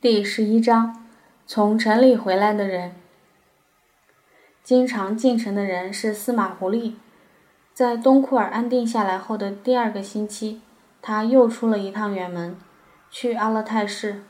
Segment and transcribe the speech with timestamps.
[0.00, 1.04] 第十一章，
[1.44, 2.94] 从城里回来的人。
[4.62, 6.94] 经常进城的人是司马狐狸。
[7.74, 10.60] 在东库尔安定下来后的第二个星期，
[11.02, 12.56] 他又出了一趟远门，
[13.10, 14.22] 去阿勒泰市。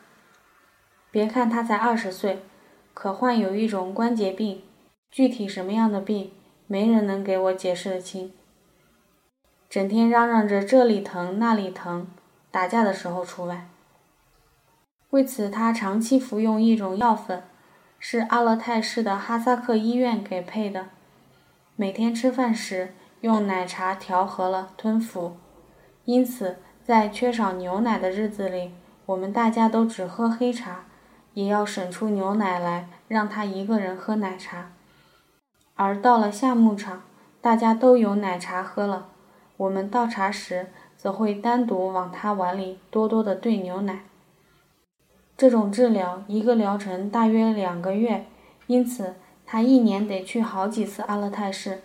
[1.11, 2.41] 别看他才二十岁，
[2.95, 4.63] 可患有一种关节病，
[5.11, 6.33] 具体什么样的病，
[6.67, 8.33] 没人能给我解释得清。
[9.69, 12.09] 整天嚷嚷着这里疼那里疼，
[12.51, 13.69] 打架的时候除外。
[15.11, 17.43] 为此，他长期服用一种药粉，
[17.99, 20.89] 是阿勒泰市的哈萨克医院给配的。
[21.77, 25.39] 每天吃饭时用奶茶调和了吞服。
[26.05, 28.73] 因此，在缺少牛奶的日子里，
[29.07, 30.85] 我们大家都只喝黑茶，
[31.33, 34.73] 也要省出牛奶来让他一个人喝奶茶。
[35.75, 37.05] 而到了夏牧场，
[37.41, 39.09] 大家都有奶茶喝了，
[39.57, 40.67] 我们倒茶时
[40.99, 44.01] 则会单独往他碗里多多的兑牛奶。
[45.39, 48.27] 这种治疗一个疗程大约两个月，
[48.67, 49.15] 因此
[49.47, 51.83] 他一年得去好几次阿勒泰市，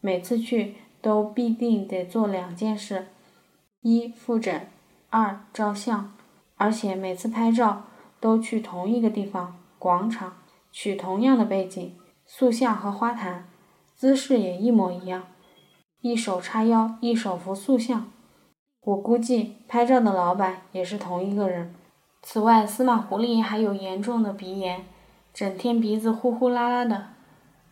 [0.00, 3.08] 每次去都必定得做两件事：
[3.82, 4.68] 一复诊，
[5.10, 6.14] 二照相，
[6.56, 7.84] 而且每次拍照
[8.18, 10.38] 都去同一个地方广场，
[10.72, 13.46] 取同样的背景、塑像和花坛，
[13.94, 15.24] 姿势也一模一样，
[16.00, 18.10] 一手叉腰，一手扶塑像。
[18.80, 21.74] 我估计拍照的老板也是同一个人。
[22.28, 24.84] 此外，司马狐狸还有严重的鼻炎，
[25.32, 27.06] 整天鼻子呼呼啦啦的，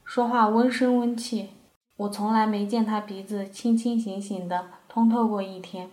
[0.05, 1.49] 说话温声温气。
[1.97, 5.91] 我从来没见他鼻子清清醒醒的通透过一天。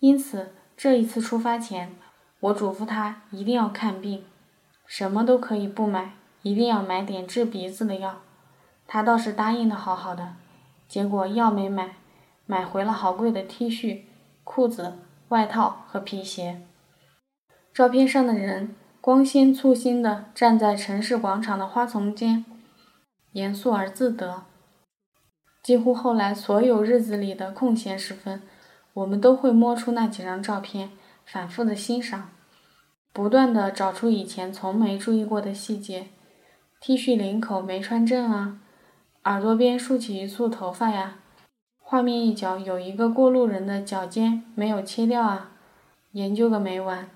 [0.00, 1.94] 因此，这一次出发前，
[2.40, 4.24] 我嘱咐他一定要看病，
[4.86, 8.20] 什么都可以不买，一定要买点治鼻子的药。
[8.86, 10.36] 他倒是答应的好好的，
[10.88, 11.96] 结果药没买，
[12.46, 14.04] 买回了好贵的 T 恤、
[14.44, 14.94] 裤子、
[15.28, 16.62] 外套和皮鞋。
[17.78, 22.44] 照片上的人光鲜簇新地站在城市广场的花丛间，
[23.34, 24.42] 严肃而自得。
[25.62, 28.42] 几乎后来所有日子里的空闲时分，
[28.94, 30.90] 我们都会摸出那几张照片，
[31.24, 32.30] 反复的欣赏，
[33.12, 36.08] 不断的找出以前从没注意过的细节
[36.80, 38.58] ：T 恤领口没穿正啊，
[39.22, 41.18] 耳朵边竖起一簇头发呀，
[41.78, 45.52] 画面一角有一个过路人的脚尖没有切掉啊，
[46.10, 47.08] 研究个没完。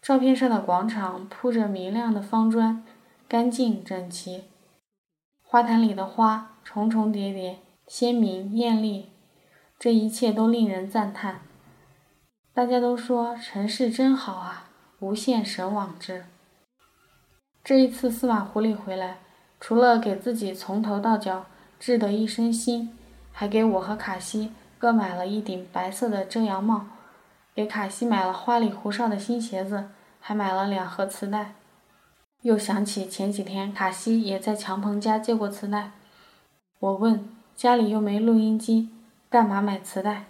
[0.00, 2.84] 照片上的广场铺着明亮的方砖，
[3.28, 4.44] 干净整齐。
[5.42, 9.10] 花坛里的花重重叠叠，鲜明艳丽，
[9.78, 11.40] 这一切都令人赞叹。
[12.54, 14.70] 大家都说城市真好啊，
[15.00, 16.24] 无限神往之。
[17.62, 19.18] 这一次司马狐狸回来，
[19.60, 21.46] 除了给自己从头到脚
[21.78, 22.96] 治得一身新，
[23.30, 26.86] 还给我和卡西各买了一顶白色的遮阳帽。
[27.58, 29.88] 给卡西买了花里胡哨的新鞋子，
[30.20, 31.56] 还买了两盒磁带。
[32.42, 35.90] 又想起前几天卡西也在强鹏家借过磁带。
[36.78, 38.90] 我问：家里又没录音机，
[39.28, 40.26] 干嘛买磁带？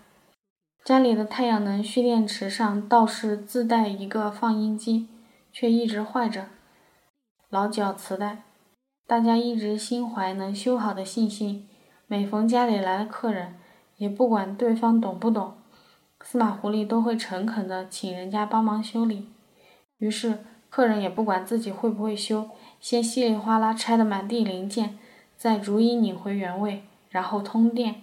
[0.82, 5.06] 家里的太阳能蓄电池上倒是自带一个放音机，
[5.52, 6.46] 却一直坏着，
[7.50, 8.44] 老绞磁带。
[9.06, 11.68] 大家一直心怀能修好的信心，
[12.06, 13.56] 每逢家里来了客人，
[13.98, 15.57] 也不管对方懂不懂。
[16.30, 19.30] 司马狐狸都会诚恳地请人家帮忙修理，
[19.96, 24.98] 于是客人也不管自己会不会修，先稀里哗啦拆得满地零件，
[25.38, 28.02] 再逐一拧回原位，然后通电，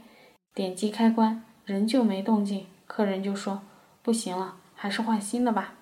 [0.56, 3.62] 点击开关，仍旧没动静，客人就说
[4.02, 5.76] 不行了，还是换新的吧。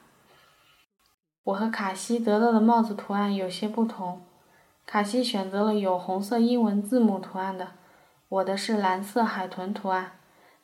[1.45, 4.21] 我和卡西得到的帽子图案有些不同，
[4.85, 7.69] 卡西选择了有红色英文字母图案的，
[8.27, 10.17] 我的是蓝色海豚图案，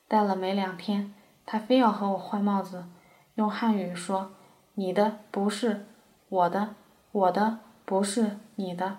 [0.09, 1.13] 戴了没两天。
[1.51, 2.85] 他非要和我换帽子，
[3.33, 4.33] 用汉语说
[4.77, 5.87] ：“你的不是
[6.29, 6.75] 我的，
[7.11, 8.97] 我的不是你的。”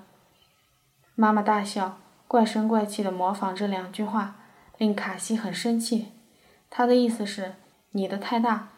[1.14, 4.34] 妈妈大笑，怪声怪气地模仿这两句话，
[4.78, 6.08] 令卡西很生气。
[6.68, 7.54] 他的意思是：
[7.92, 8.70] 你的太大，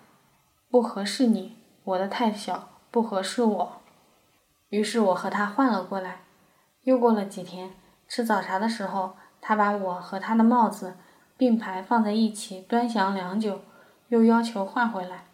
[0.71, 3.73] 不合适你；我的太小，不合适我。
[4.69, 6.21] 于是我和他换了过来。
[6.83, 7.71] 又过了几天，
[8.07, 10.97] 吃早茶的时候，他把我和他的帽子。
[11.43, 13.63] 并排放在一起，端详良久，
[14.07, 15.25] 又要求换回来。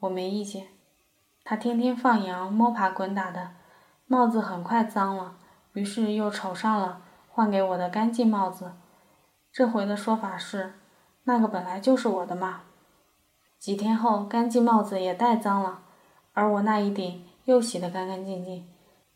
[0.00, 0.66] 我没意见。
[1.44, 3.52] 他天天放羊，摸爬滚打的，
[4.06, 5.36] 帽子很快脏了，
[5.72, 7.00] 于是又瞅上了
[7.30, 8.72] 换给我的干净帽子。
[9.50, 10.74] 这回的说法是，
[11.24, 12.60] 那个本来就是我的嘛。
[13.58, 15.80] 几天后，干净帽子也戴脏了，
[16.34, 18.68] 而我那一顶又洗得干干净净，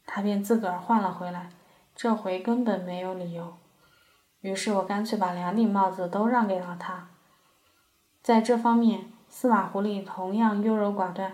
[0.06, 1.50] 他便自个儿换了回来。
[1.94, 3.58] 这回根本没有理由。
[4.40, 7.08] 于是我干脆把两顶帽子都让给了他。
[8.22, 11.32] 在这方面，司马狐狸同样优柔寡断。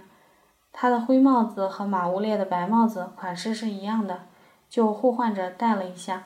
[0.73, 4.23] 他的灰帽子和马乌列的白帽子款式是一样的，
[4.69, 6.25] 就互换着戴了一下。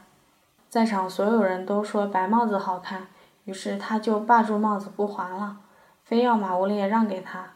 [0.69, 3.07] 在场所有人都说白帽子好看，
[3.45, 5.59] 于是他就霸住帽子不还了，
[6.03, 7.51] 非要马乌列让给他。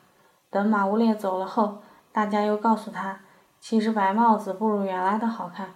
[0.50, 1.78] 等马乌列走了后，
[2.12, 3.20] 大家又告诉他，
[3.58, 5.74] 其实白帽子不如原来的好看。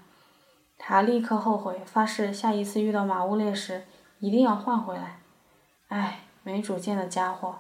[0.79, 3.85] 他立刻后悔，发誓下一次遇到马乌列时
[4.21, 5.19] 一定要换回来。
[5.89, 7.57] 唉，没主见的家伙，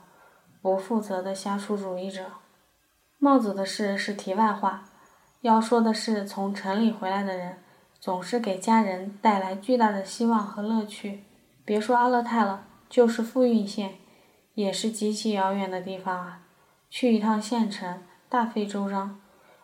[0.62, 2.26] 不负责的瞎出主意者。
[3.18, 4.84] 帽子的事是题外话，
[5.40, 7.58] 要说的是从城里回来的人，
[7.98, 11.24] 总是给家人带来巨大的希望和乐趣。
[11.64, 13.96] 别说阿勒泰了，就是富蕴县，
[14.54, 16.42] 也是极其遥远的地方啊。
[16.88, 19.20] 去一趟县城，大费周章，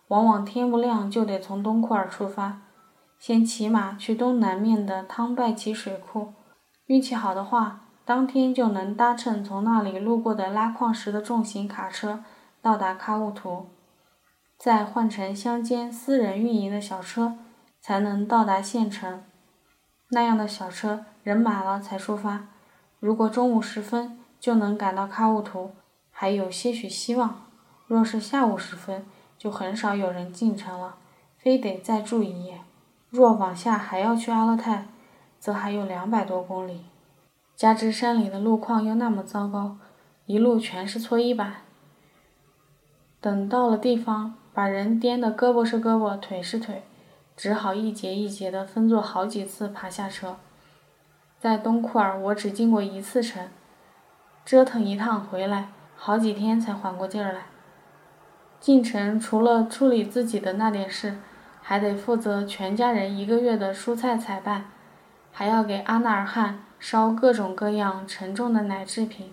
[0.08, 2.60] 往往天不亮就得从东库尔出发，
[3.26, 6.34] 先骑马去东南面的汤拜奇水库，
[6.84, 12.22] 运气好的话，当天就能搭乘从那里路过的拉矿石的重型卡车
[12.60, 13.70] 到达喀乌图，
[14.58, 17.38] 再换乘乡间私人运营的小车，
[17.80, 19.24] 才能到达县城。
[20.10, 22.48] 那样的小车人满了才出发，
[23.00, 25.70] 如果中午时分就能赶到喀乌图。
[26.10, 27.46] 还有些许希望。
[27.86, 29.06] 若是下午时分，
[29.38, 30.96] 就很少有人进城了，
[31.38, 32.60] 非得再住一夜。
[33.14, 34.88] 若往下还要去阿勒泰，
[35.38, 36.87] 则还有两百多公里，
[37.55, 39.76] 加之山里的路况又那么糟糕，
[40.26, 41.58] 一路全是搓衣板。
[43.20, 46.82] 等到了地方，把人颠得胳膊是胳膊，腿是腿，
[47.37, 50.34] 只好一节一节的分作好几次爬下车。
[51.38, 53.49] 在东库尔，我只进过一次城，
[54.44, 55.69] 折腾一趟回来。
[55.94, 57.43] 好几天才缓过劲儿来。
[58.58, 61.19] 进城除了处理自己的那点事，
[61.66, 64.66] 还得负责全家人一个月的蔬菜采办，
[65.32, 69.32] 还要给阿纳尔汗烧各种各样沉重的奶制品，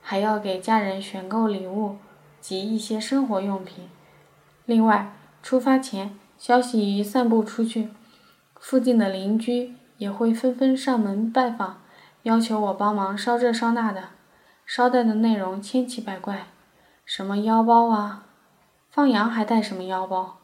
[0.00, 1.98] 还要给家人选购礼物
[2.40, 3.90] 及一些生活用品。
[4.64, 5.12] 另外，
[5.42, 7.90] 出发前消息一散布出去，
[8.58, 11.82] 附近的邻居也会纷纷上门拜访，
[12.22, 14.04] 要求我帮忙烧这烧那的。
[14.64, 16.46] 捎带的内容千奇百怪，
[17.04, 18.24] 什么腰包啊，
[18.88, 20.39] 放羊还带什么腰包？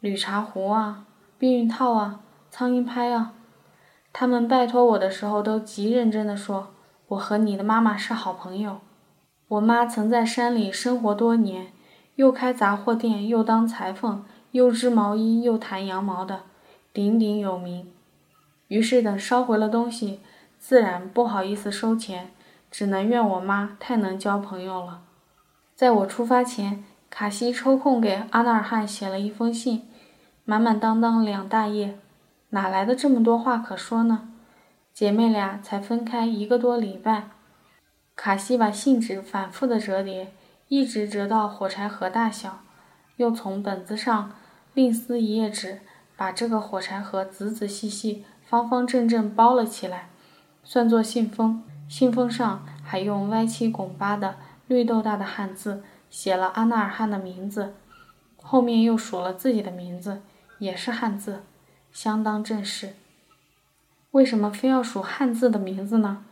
[0.00, 1.04] 绿茶壶啊，
[1.38, 2.20] 避孕套啊，
[2.50, 3.34] 苍蝇拍啊。
[4.14, 6.68] 他们拜托我的时候都极认真的说
[7.08, 8.80] ：“我和你的妈妈是好朋友。
[9.48, 11.72] 我妈曾在山里生活多年，
[12.14, 16.44] 又开杂货店，又当裁缝，又织毛衣，又弹羊毛的，
[16.94, 17.92] 鼎鼎有名。”
[18.68, 20.20] 于是等烧回了东西，
[20.58, 22.30] 自然不好意思收钱。
[22.70, 25.02] 只能怨我妈太能交朋友了。
[25.74, 29.88] 在我出发前，卡西抽空给阿纳尔汗写了一封信，
[30.44, 31.98] 满满当当两大页，
[32.50, 34.28] 哪来的这么多话可说呢？
[34.92, 37.28] 姐妹俩才分开一个多礼拜，
[38.16, 40.32] 卡西把信纸反复的折叠，
[40.68, 42.60] 一直折到火柴盒大小，
[43.16, 44.32] 又从本子上
[44.74, 45.80] 另撕一页纸，
[46.16, 50.10] 把这个火柴盒仔仔细细、方方正正包了起来，
[50.64, 51.62] 算作信封。
[51.88, 54.36] 信封上还用歪七拱八的
[54.68, 57.74] 绿豆大的汉字写了阿纳尔汗的名字，
[58.42, 60.22] 后面又数了自己的名字，
[60.60, 61.42] 也是汉字，
[61.90, 62.90] 相当正式。
[64.12, 66.24] 为什么非要数汉字的名字呢？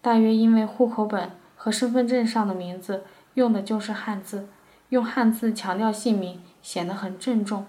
[0.00, 3.02] 大约因为户口本和身份证上的名字
[3.34, 4.48] 用的就是汉字，
[4.90, 7.66] 用汉字强调姓名显得很郑重。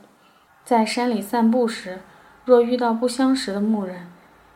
[0.63, 2.01] 在山里散步时，
[2.45, 4.07] 若遇到不相识的牧人，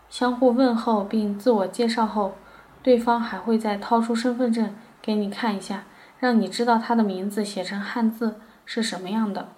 [0.10, 2.36] 相互问候并自我介绍后。
[2.84, 5.86] 对方还会再掏出身份证给你看一下，
[6.20, 9.50] 让你知道他的名字写成汉字是什么样的。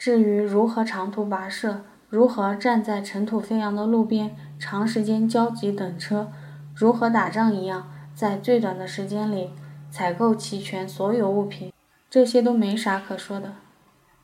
[0.00, 6.32] 至于如何长途跋涉，如何站在尘土飞扬的路边长时间焦急等车，
[6.74, 9.50] 如何打仗一样在最短的时间里
[9.90, 11.70] 采购齐全所有物品，
[12.08, 13.52] 这些都没啥可说的。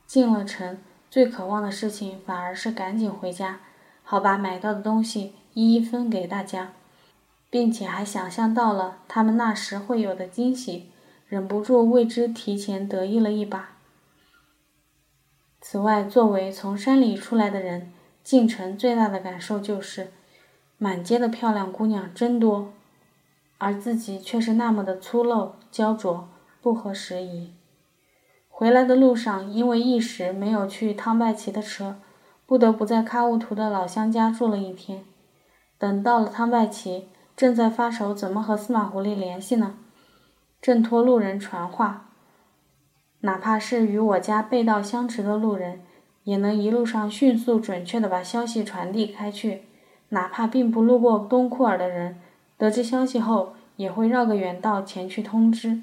[0.07, 0.79] 进了城，
[1.11, 3.59] 最渴望的事情反而是赶紧回家，
[4.01, 6.71] 好把买到的东西一一分给大家。
[7.51, 10.89] 并且还想象到了他们那时会有的惊喜，
[11.27, 13.76] 忍不住为之提前得意了一把。
[15.59, 17.91] 此外，作为从山里出来的人，
[18.23, 20.11] 进城最大的感受就是，
[20.77, 22.73] 满街的漂亮姑娘真多，
[23.57, 26.29] 而自己却是那么的粗陋、焦灼、
[26.61, 27.53] 不合时宜。
[28.49, 31.97] 回来的路上，因为一时没有去汤拜奇的车，
[32.45, 35.03] 不得不在喀乌图的老乡家住了一天。
[35.77, 37.09] 等到了汤拜奇。
[37.35, 39.77] 正在发愁怎么和司马狐狸联系呢，
[40.59, 42.06] 正托路人传话，
[43.27, 45.81] 哪怕是与我家背道相驰的路人，
[46.23, 49.63] 也能一路上迅速准确地把消息传递开去。
[50.09, 52.21] 哪怕并不路过东库尔的人，
[52.57, 55.81] 得知消息后，也会绕个远道前去通知。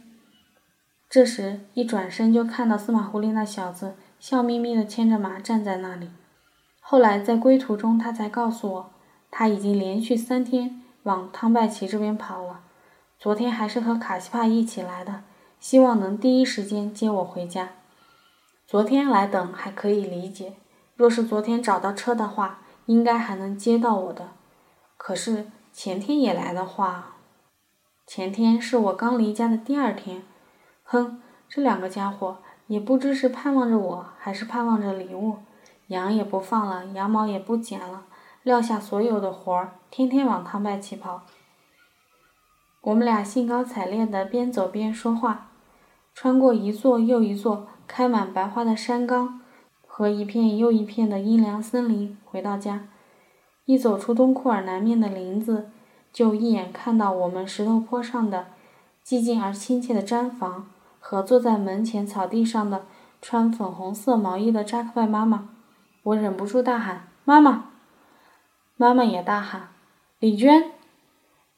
[1.10, 6.08] 这时一转身就看到司马狐狸那小子笑眯眯地牵着马站在那里。
[6.80, 8.90] 后来在归途中，他才告诉我，
[9.30, 12.60] 他已经连续三天往汤拜奇这边跑了。
[13.18, 15.24] 昨天还是和卡西帕一起来的，
[15.64, 17.70] 希望能第一时间接我回家。
[18.66, 20.52] 昨天来等还可以理解，
[20.94, 24.28] 若是昨天找到车的话，应该还能接到我的。
[24.98, 27.16] 可是前天也来的话，
[28.06, 30.22] 前天是我刚离家的第二天。
[30.82, 35.38] 哼，这两个家伙也不知是盼望着我，还是盼望着礼物。
[35.86, 38.04] 羊也不放了，羊毛也不剪了，
[38.42, 41.22] 撂下所有的活儿，天天往汤拜起跑。
[42.82, 45.52] 我们俩兴高采烈地边走边说话，
[46.14, 49.40] 穿过一座又一座开满白花的山岗
[49.86, 52.88] 和一片又一片的阴凉森林，回到家。
[53.66, 55.70] 一走出东库尔南面的林子，
[56.12, 58.46] 就一眼看到我们石头坡上的
[59.04, 60.68] 寂静而亲切的毡房
[61.00, 62.84] 和坐在门前草地上的
[63.20, 65.48] 穿粉红色毛衣的扎克拜妈妈。
[66.02, 67.70] 我忍不住大喊：“妈妈！”
[68.76, 69.70] 妈妈也大喊
[70.20, 70.72] ：“李娟！”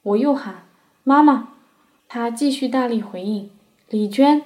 [0.02, 0.66] 我又喊
[1.02, 1.48] ：“妈妈！”
[2.08, 3.50] 她继续大力回应
[3.88, 4.42] ：“李娟！”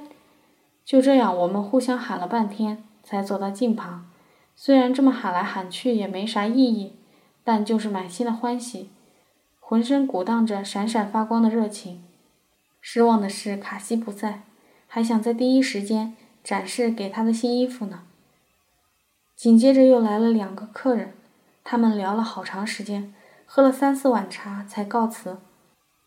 [0.85, 4.11] 就这样，我们互相喊了半天，才走到近旁。
[4.57, 6.97] 虽然这么喊来喊去也没啥意义，
[7.45, 8.91] 但就是满心的欢喜，
[9.59, 12.03] 浑身鼓荡着闪闪发光的热情。
[12.81, 14.43] 失望的是卡西不在，
[14.87, 18.03] 还想在第一时间展示给他的新衣服呢。
[19.37, 21.15] 紧接着又来了两个客人，
[21.63, 23.15] 他们聊了好长时间，
[23.47, 25.39] 喝了三四碗茶才告辞。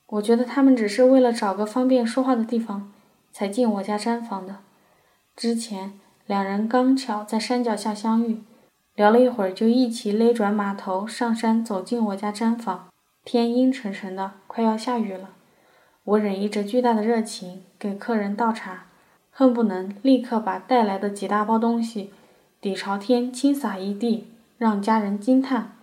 [0.07, 2.91] 我觉得他们只是为了找个方便说话的地方
[3.33, 4.59] 才进我家毡房的。
[5.35, 8.43] 之前两人刚巧在山脚下相遇，
[8.95, 12.87] 聊了一会儿就一起勒转马头上山走进我家毡房。
[13.25, 15.31] 天阴沉沉的，快要下雨了。
[16.03, 18.85] 我忍抑着巨大的热情给客人倒茶，
[19.31, 22.11] 恨不能立刻把带来的几大包东西。
[22.61, 25.75] 底朝天倾洒一地，让家人惊叹。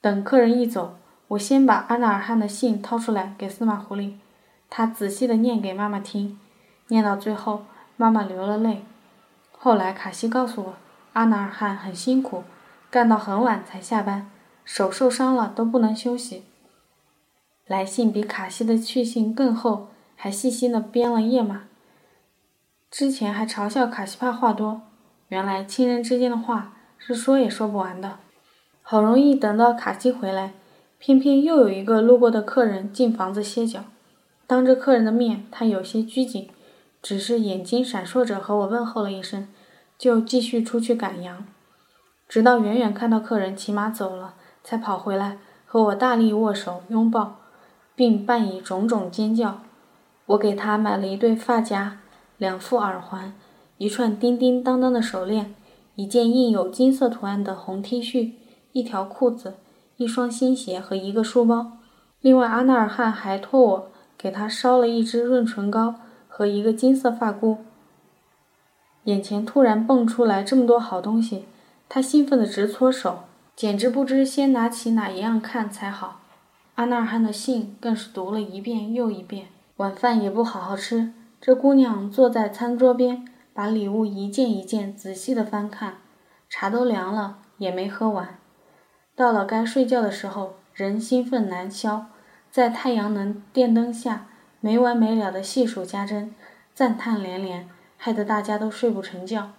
[0.00, 0.96] 等客人一走，
[1.28, 4.14] 我先把阿纳尔汗的信掏出来给司马狐狸，
[4.68, 6.38] 他仔细的念给妈妈听，
[6.88, 7.64] 念到最后，
[7.96, 8.84] 妈妈流了泪。
[9.52, 10.74] 后来卡西告诉我，
[11.14, 12.44] 阿纳尔汗很辛苦，
[12.90, 14.30] 干到很晚才下班，
[14.64, 16.44] 手受伤了都不能休息。
[17.66, 21.64] 来信比卡西的去信更厚，还细心的编了页码。
[22.90, 24.82] 之前还嘲笑卡西帕话多。
[25.28, 28.18] 原来亲人之间的话是说也说不完的。
[28.80, 30.52] 好容易等到卡西回来，
[30.98, 33.80] 偏偏又有一个路过的客人进房子歇脚。
[34.46, 36.48] 当着客人的面，他有些拘谨，
[37.02, 39.48] 只是眼睛闪烁着和我问候了一声，
[39.98, 41.46] 就继续出去赶羊。
[42.28, 44.34] 直到远远看到客人骑马走了，
[44.64, 47.36] 才跑回来和我大力握手拥抱，
[47.94, 49.60] 并伴以种种尖叫。
[50.26, 52.00] 我给他买了一对发夹，
[52.36, 53.32] 两副耳环。
[53.78, 55.54] 一串叮叮当当的手链，
[55.94, 58.32] 一件印有金色图案的红 T 恤，
[58.72, 59.54] 一条裤子，
[59.98, 61.72] 一双新鞋和一个书包。
[62.20, 65.94] 另外，阿纳尔汗还托我给他烧了一支润唇膏
[66.36, 67.64] 和一个金色发箍。
[69.04, 71.46] 眼前突然蹦出来这么多好东西，
[71.88, 73.20] 他兴奋的直搓手，
[73.56, 76.20] 简直不知先拿起哪一样看才好。
[76.74, 79.46] 阿纳尔汗的信更是读了一遍又一遍，
[79.78, 81.14] 晚饭也不好好吃。
[81.40, 83.26] 这姑娘坐在餐桌边。
[83.54, 85.94] 把礼物一件一件仔细的翻看，
[86.50, 88.38] 茶都凉了，也没喝完。
[89.14, 92.04] 到了该睡觉的时候，人兴奋难消，
[92.50, 94.26] 在太阳能电灯下
[94.60, 96.34] 没完没了的细数家珍，
[96.74, 99.52] 赞叹连连，害得大家都睡不成觉。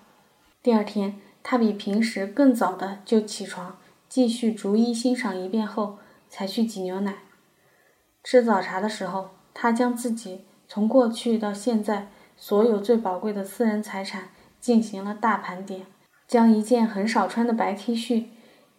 [0.62, 3.78] 第二天，他比平时更早的就起床，
[4.10, 5.98] 继续逐一欣赏一遍后，
[6.30, 7.16] 才去挤牛奶。
[8.24, 12.08] 吃早茶的时候，他将自己从过去到现在。
[12.40, 15.88] 所有最宝贵的私人财产进行了大盘点，
[16.28, 18.26] 将一件很少穿的白 T 恤，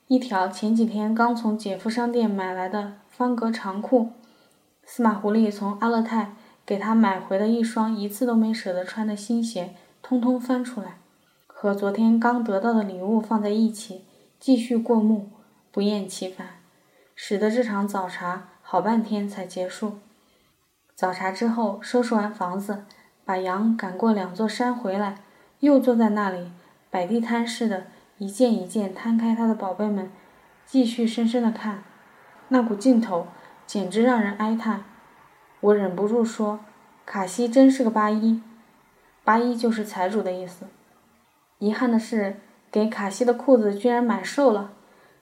[0.06, 4.12] 一条前几天刚从姐夫商店买来的方格长裤，
[4.90, 6.32] 司马狐狸从阿勒泰
[6.64, 10.96] 给他买回的一双一次都没舍得穿的新鞋，通通翻出来，
[11.46, 14.06] 和昨天刚得到的礼物放在一起，
[14.40, 15.28] 继续过目，
[15.70, 16.60] 不厌其烦，
[17.14, 19.98] 使得这场早茶好半天才结束。
[20.94, 22.84] 早茶之后，收拾完房子。
[23.26, 25.18] 把羊赶过两座山回来，
[25.60, 26.50] 又坐在那里
[26.88, 27.84] 摆地摊似的，
[28.16, 30.10] 一件一件摊开他的宝贝们，
[30.64, 31.84] 继续深深的看，
[32.48, 33.26] 那股劲头
[33.68, 34.84] 简直让人哀叹。
[35.60, 36.60] 我忍不住说
[37.04, 38.40] ：“卡西真是个八一，
[39.22, 40.64] 八一就是财主的意思。”
[41.60, 42.38] 遗憾的是，
[42.70, 44.70] 给卡西的裤子居然买瘦了，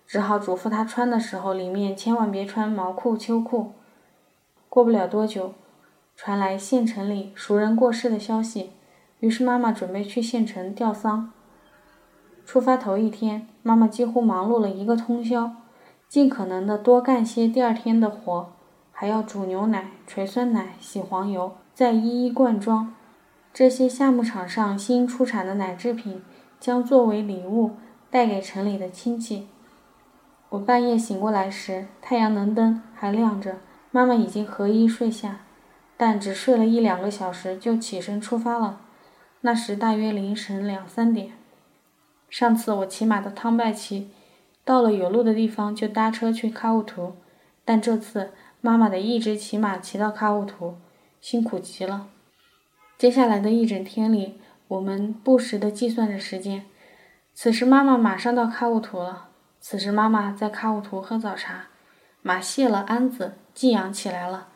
[0.06, 3.72] 只好嘱咐他穿的时候里面千万别穿毛裤、秋裤。
[4.68, 5.54] 过不了多久。
[6.14, 8.70] 传来县城里熟人过世的消息，
[9.18, 11.32] 于是妈妈准备去县城吊丧。
[12.44, 15.52] 出发头一天，妈妈几乎忙碌了一个通宵，
[16.08, 18.52] 尽可能的多干些第二天的活，
[18.92, 22.94] 还要煮牛奶、捶酸奶、洗黄油，再一一灌装。
[23.52, 26.22] 这些夏牧场上新出产的奶制品，
[26.60, 27.72] 将作为礼物
[28.10, 29.48] 带给城里的亲戚。
[30.50, 33.56] 我半夜醒过来时，太阳能灯还亮着，
[33.90, 35.40] 妈妈已经合衣睡下，
[35.96, 38.80] 但只睡了一两个小时就起身出发了。
[39.40, 41.32] 那时大约凌晨两三点。
[42.28, 44.10] 上次我骑马的汤拜奇，
[44.66, 47.14] 到了有路的地方就搭车去喀乌图，
[47.64, 50.74] 但这次妈妈得一直骑马骑到喀乌图，
[51.20, 52.08] 辛苦极了。
[52.98, 56.66] 接下来的一整天里，我们不时地计算着时间。
[57.32, 59.28] 此时妈妈马上到喀乌图了。
[59.60, 61.66] 此时妈妈在喀乌图喝早茶，
[62.22, 64.48] 马卸了鞍子，寄养起来了。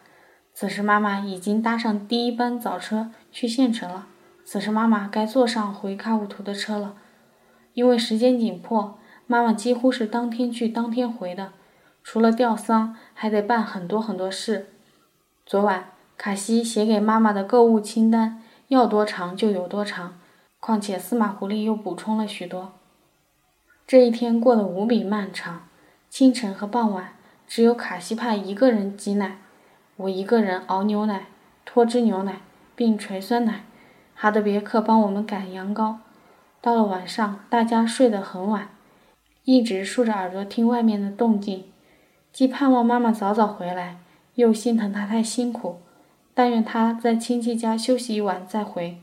[0.53, 4.09] 此时妈妈已经搭上第一班早车去县城了。
[4.45, 6.97] 此时妈妈该坐上回喀乌图的车了。
[7.75, 8.99] 因为时间紧迫，
[9.31, 11.53] 妈妈几乎是当天去当天回的。
[12.03, 14.71] 除了吊丧，还得办很多很多事。
[15.47, 15.85] 昨晚。
[16.17, 20.19] 卡西写给妈妈的购物清单要多长就有多长，
[20.59, 22.73] 况且司马狐狸又补充了许多。
[23.87, 25.63] 这一天过得无比漫长，
[26.11, 27.15] 清晨和傍晚
[27.47, 29.39] 只有卡西帕一个人挤奶，
[29.97, 31.29] 我一个人熬牛奶、
[31.65, 32.41] 脱脂牛奶
[32.75, 33.65] 并捶酸奶，
[34.15, 35.95] 哈德别克帮我们赶羊羔。
[36.61, 38.69] 到了晚上，大家睡得很晚，
[39.45, 41.65] 一直竖着耳朵听外面的动静，
[42.33, 43.99] 既盼望妈妈早早回来，
[44.35, 45.81] 又心疼她太辛苦。
[46.35, 48.99] 但愿她在亲戚家休息一晚再回。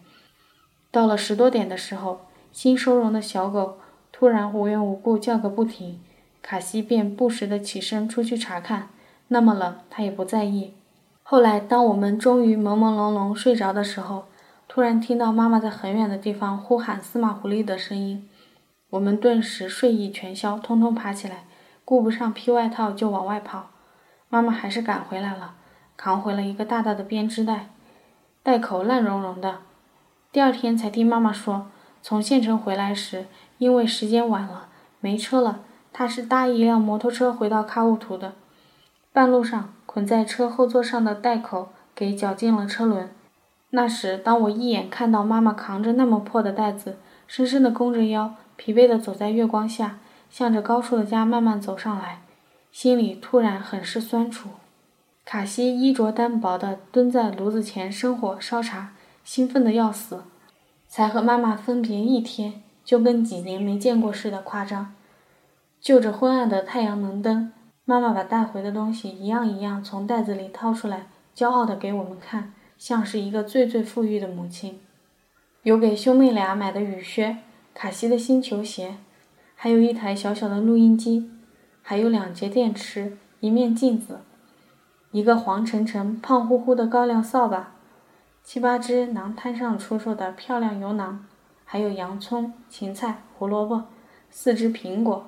[0.90, 3.78] 到了十多点的时候，新收容的小狗
[4.12, 6.00] 突然无缘无故叫个不停，
[6.42, 8.90] 卡西便不时地起身出去查看。
[9.28, 10.74] 那么冷，他也不在意。
[11.22, 14.26] 后来，当我们终于朦朦胧胧睡着的时候，
[14.70, 18.28] 突然听到妈妈在很远的地方呼喊司马狐狸的声音，
[18.92, 21.46] 我们顿时睡意全消，通通爬起来，
[21.84, 23.70] 顾不上披外套就往外跑。
[24.30, 25.56] 妈妈还是赶回来了。
[25.98, 27.70] 扛回了一个大大的编织袋，
[28.44, 29.58] 袋口烂融融的。
[30.32, 31.66] 第二天才听妈妈说，
[32.04, 33.26] 从县城回来时，
[33.58, 34.68] 因为时间晚了，
[35.00, 38.34] 没车了，她是搭一辆摩托车回到喀乌图的。
[39.12, 43.10] 半路上，捆在车后座上的袋口给绞进了车轮。
[43.72, 52.24] 那时，当我一眼看到妈妈扛着那么破的袋子，深深地弓着腰，疲惫地走在月光下，向着高处的家慢慢走上来，
[52.72, 54.50] 心里突然很是酸楚。
[55.24, 58.94] 卡西衣着单薄地蹲在炉子前生火烧茶，
[59.24, 60.24] 兴奋得要死。
[60.90, 64.94] 才和妈妈分别一天，就跟几年没见过似的夸张。
[65.82, 67.52] 就着昏暗的太阳能灯，
[67.84, 74.80] 妈妈把带回的东西一样一样从袋子里掏出来，骄傲地给我们看，像是一个最最富裕的母亲。
[75.64, 77.38] 有给兄妹俩买的雨靴，
[77.80, 78.96] 卡西的新球鞋，
[79.54, 81.30] 还有一台小小的录音机，
[81.84, 84.22] 还有两节电池，一面镜子。
[85.12, 87.76] 一个黄澄澄、胖乎乎的高粱扫把，
[88.44, 91.24] 七八只囊摊上出售的漂亮油囊，
[91.66, 93.84] 还有洋葱、芹菜、胡萝卜，
[94.32, 95.28] 四只苹果。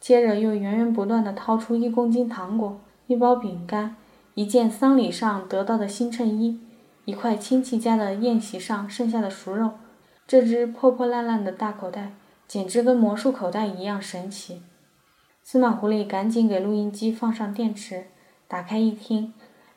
[0.00, 3.94] 接着又源源不断地掏出一公斤糖果、一包饼干、
[4.34, 6.58] 一件丧礼上得到的新衬衣、
[7.04, 9.70] 一块亲戚家的宴席上剩下的熟肉。
[10.26, 12.12] 这只破破烂烂的大口袋，
[12.48, 14.62] 简直跟魔术口袋一样神奇。
[15.42, 18.06] 司马狐狸赶紧给录音机放上电池。
[18.46, 19.32] 打开一听，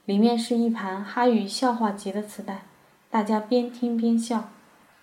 [0.05, 2.65] 里面是一盘哈语笑话集的磁带，
[3.09, 4.49] 大家边听边笑。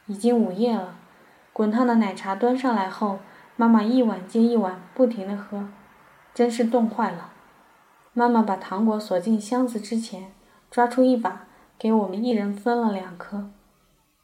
[0.06, 0.96] 已经午夜了，
[1.52, 3.20] 滚烫的奶茶端上来后，
[3.56, 5.68] 妈妈一碗接一碗不停地喝，
[6.34, 7.32] 真是冻坏了。
[8.12, 10.32] 妈妈把糖果锁进箱子之前，
[10.70, 11.46] 抓出一把，
[11.78, 13.50] 给我们一人分了两颗。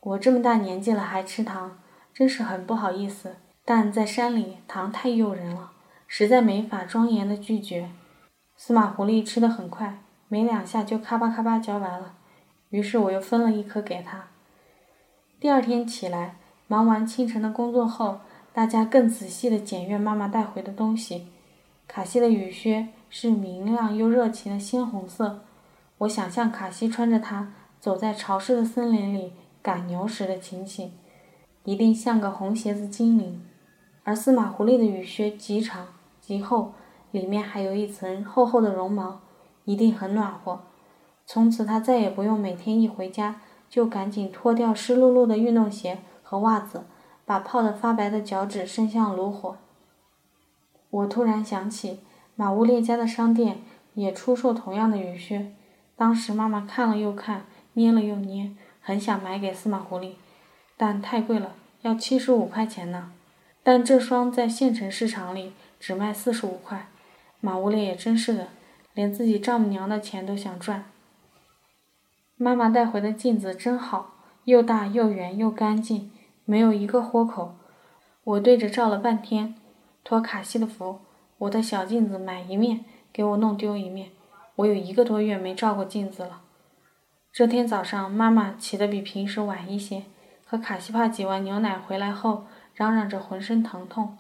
[0.01, 1.79] 我这么大年纪了还吃糖，
[2.15, 3.37] 真是很不好意思。
[3.65, 5.73] 但在山里，糖太诱人了，
[6.07, 7.91] 实在没法庄严的拒绝。
[8.57, 12.15] 司马狐狸吃得很快，没两下就咔吧咔吧嚼完了。
[12.71, 14.29] 于是我又分了一颗给他。
[15.41, 18.21] 第二天起来，忙完清晨的工作后，
[18.53, 21.29] 大家更仔细地检阅妈妈带回的东西。
[21.87, 25.41] 卡西的雨靴是明亮又热情的鲜红色，
[25.99, 30.93] 我想象卡西穿着它走在潮湿的森林里赶牛时的情形，
[31.65, 33.45] 一定像个红鞋子精灵。
[34.05, 35.89] 而司马狐狸的雨靴极长
[36.21, 36.73] 极厚。
[37.11, 39.23] 里面还有一层厚厚的绒毛，
[39.65, 40.61] 一定很暖和。
[41.25, 46.85] 从此他再也不用每天一回家就赶紧脱掉湿漉漉的运动鞋和袜子，
[47.25, 49.57] 把泡得发白的脚趾伸向炉火。
[50.91, 52.01] 我突然想起
[52.37, 53.63] 马乌列家的商店
[53.95, 55.55] 也出售同样的雨靴，
[55.97, 58.53] 当时妈妈看了又看，捏了又捏，
[58.89, 60.13] 很想买给司马狐狸，
[60.79, 63.13] 但太贵了，要七十五块钱呢。
[63.63, 66.89] 但这双在县城市场里只卖四十五块。
[67.39, 68.49] 马无烈也真是的，
[68.95, 70.87] 连自己丈母娘的钱都想赚。
[72.39, 76.11] 妈妈带回的镜子真好，又大又圆又干净，
[76.47, 77.57] 没有一个豁口。
[78.25, 79.55] 我对着照了半天，
[80.03, 81.01] 托卡西的福，
[81.37, 84.13] 我的小镜子买一面，给我弄丢一面。
[84.57, 86.41] 我有一个多月没照过镜子了。
[87.39, 90.03] 这天早上，妈妈起得比平时晚一些，
[90.45, 94.19] 和卡西帕挤完牛奶回来后，嚷嚷着浑身疼痛。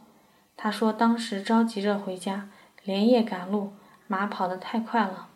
[0.56, 2.48] 她说当时着急着回家。
[2.84, 3.72] 连夜赶路，
[4.06, 5.26] 马跑得太快了。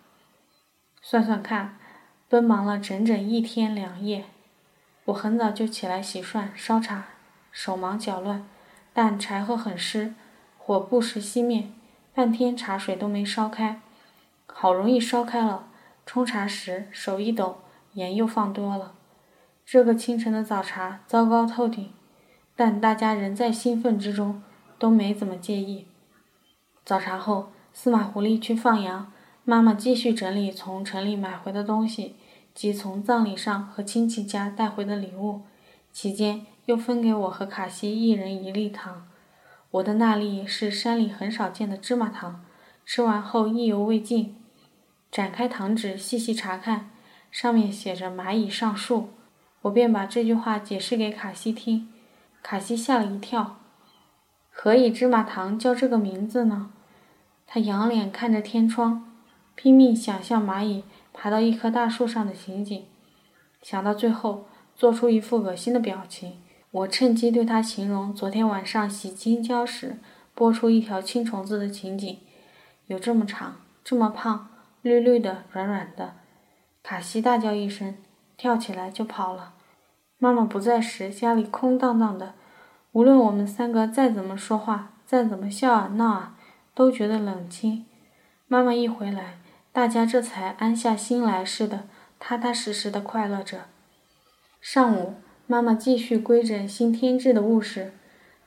[1.00, 1.76] 算算看，
[2.28, 4.26] 奔忙了整整一天两夜。
[5.06, 7.06] 我很早就起来洗涮烧茶，
[7.50, 8.46] 手忙脚乱，
[8.92, 10.14] 但柴禾很湿，
[10.56, 11.68] 火不时熄灭，
[12.14, 13.80] 半天茶水都没烧开。
[14.46, 15.66] 好容易烧开了，
[16.06, 17.58] 冲茶时手一抖，
[17.94, 18.94] 盐又放多了。
[19.64, 21.92] 这个清晨的早茶糟糕透顶，
[22.56, 24.42] 但大家仍在兴奋之中，
[24.78, 25.86] 都没怎么介意。
[26.84, 29.12] 早茶后，司马狐狸去放羊，
[29.44, 32.16] 妈妈继续整理从城里买回的东西
[32.52, 35.42] 及从葬礼上和亲戚家带回的礼物，
[35.92, 39.08] 期间又分给我和卡西一人一粒糖。
[39.70, 42.44] 我的那粒是山里很少见的芝麻糖，
[42.84, 44.36] 吃完后意犹未尽，
[45.10, 46.90] 展开糖纸细细查看，
[47.32, 49.08] 上面写着“蚂蚁上树”，
[49.62, 51.88] 我便把这句话解释给卡西听，
[52.42, 53.56] 卡西吓了一跳。
[54.50, 56.70] 何以芝麻糖叫这个名字呢？
[57.46, 59.10] 他仰脸看着天窗，
[59.54, 62.84] 拼命想象蚂蚁爬到一棵大树上的情景，
[63.62, 66.34] 想到最后，做出一副恶心的表情。
[66.70, 69.98] 我趁机对他形容昨天晚上洗金胶时
[70.34, 72.18] 拨出一条青虫子的情景，
[72.88, 74.48] 有这么长，这么胖，
[74.82, 76.16] 绿绿的，软软的。
[76.82, 77.96] 卡西大叫一声，
[78.36, 79.54] 跳起来就跑了。
[80.18, 82.34] 妈妈不在时，家里空荡荡的。
[82.90, 86.36] 无论我们三个再怎么说话，再怎么笑啊闹啊，
[86.74, 87.86] 都觉得冷清。
[88.48, 89.38] 妈妈一回来，
[89.72, 91.84] 大家这才安下心来似的，
[92.18, 93.66] 踏踏实实的快乐着。
[94.60, 95.14] 上午，
[95.46, 97.92] 妈妈继续规整新添置的物事。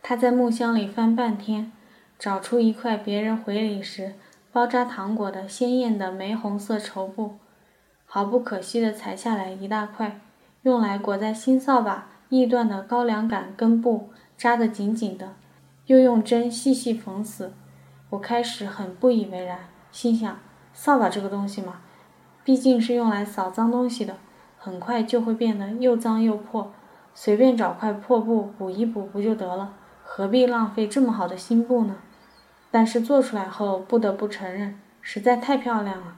[0.04, 1.71] 她在木箱里翻半天，
[2.19, 4.13] 找出一块别人回礼时
[4.52, 7.38] 包扎糖果的鲜艳的玫红色绸布，
[8.15, 10.21] 毫不可惜地裁下来一大块，
[10.62, 14.10] 用来裹在新扫把易断的高粱杆根部。
[14.38, 15.34] 扎得紧紧的，
[15.88, 17.51] 又用针细细缝死。
[18.12, 20.39] 我开始很不以为然，心想：
[20.71, 21.82] 扫把这个东西嘛，
[22.45, 24.15] 毕竟是用来扫脏东西的，
[24.58, 26.71] 很快就会变得又脏又破，
[27.13, 29.73] 随便找块破布补一补不就得了？
[30.06, 31.97] 何必浪费这么好的新布呢？
[32.71, 36.15] 但是做出来后，不得不承认，实在太漂亮了。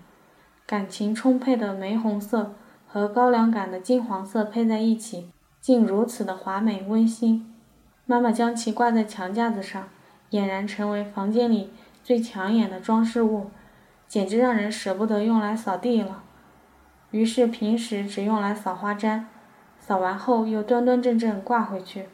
[0.68, 2.54] 感情充沛的玫红色
[2.86, 7.56] 和高粱杆的金黄色配在一起，竟如此的华美温馨。
[8.06, 9.88] 妈妈将其挂在墙架子上，
[10.32, 11.72] 俨然成为房间里
[12.04, 13.50] 最抢眼的装饰物，
[14.10, 16.22] 简直让人舍不得用来扫地了。
[17.12, 19.24] 于是平时只用来扫花毡，
[19.80, 22.10] 扫完后又端端正正挂回去。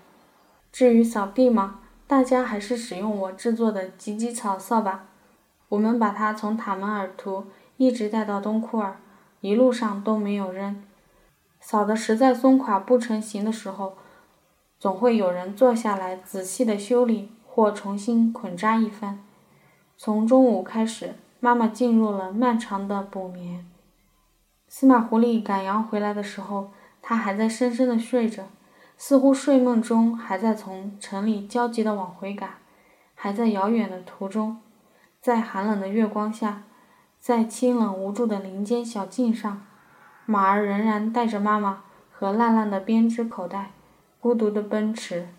[0.71, 5.05] 至于扫地嘛，大家还是使用我制作的吉吉草扫把。
[5.69, 8.97] 我们把它从塔门尔图一直带到东库尔，
[9.41, 10.83] 一路上都没有扔。
[11.59, 13.95] 扫得实在松垮不成形的时候。
[14.79, 19.23] 总会有人坐下来仔细的修理或重新捆扎一番。
[19.95, 23.65] 从中午开始，妈妈进入了漫长的补眠。
[24.67, 28.43] 司马狐狸赶羊回来的时候，他还在深深的睡着，
[28.97, 32.55] 似乎睡梦中还在从城里焦急的往回赶，
[33.15, 34.57] 还在遥远的途中。
[35.21, 36.63] 在寒冷的月光下，
[37.23, 39.65] 在清冷无助的林间小径上，
[40.25, 43.71] 马儿仍然带着妈妈和烂烂的编织口袋。
[44.19, 45.29] 孤独的奔驰。